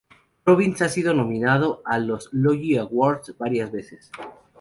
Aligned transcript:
Robbins 0.47 0.81
ha 0.81 0.89
sido 0.89 1.13
nominado 1.13 1.83
a 1.85 1.99
los 1.99 2.29
Logie 2.31 2.79
Awards 2.79 3.35
varias 3.37 3.71
veces. 3.71 4.09